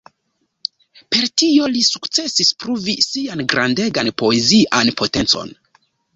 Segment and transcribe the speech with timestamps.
[1.15, 5.55] Per tio li sukcesis pruvi sian grandegan poezian potencon.